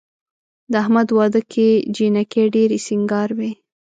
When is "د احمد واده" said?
0.71-1.41